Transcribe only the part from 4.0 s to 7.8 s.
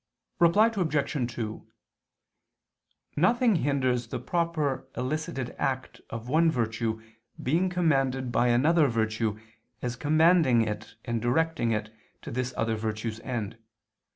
the proper elicited act of one virtue being